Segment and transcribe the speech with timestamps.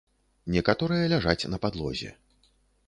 [0.55, 2.09] Некаторыя ляжаць на падлозе.